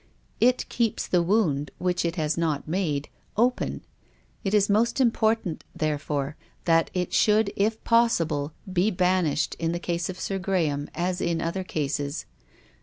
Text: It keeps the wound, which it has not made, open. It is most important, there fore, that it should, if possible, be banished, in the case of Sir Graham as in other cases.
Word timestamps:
It 0.39 0.67
keeps 0.67 1.05
the 1.05 1.21
wound, 1.21 1.69
which 1.77 2.03
it 2.05 2.15
has 2.15 2.35
not 2.35 2.67
made, 2.67 3.07
open. 3.37 3.85
It 4.43 4.51
is 4.55 4.67
most 4.67 4.99
important, 4.99 5.63
there 5.75 5.99
fore, 5.99 6.37
that 6.65 6.89
it 6.95 7.13
should, 7.13 7.53
if 7.55 7.83
possible, 7.83 8.51
be 8.73 8.89
banished, 8.89 9.55
in 9.59 9.73
the 9.73 9.79
case 9.79 10.09
of 10.09 10.19
Sir 10.19 10.39
Graham 10.39 10.89
as 10.95 11.21
in 11.21 11.39
other 11.39 11.63
cases. 11.63 12.25